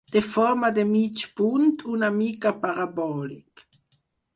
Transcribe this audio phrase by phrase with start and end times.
[0.13, 3.69] Té forma de mig punt una mica parabòlic.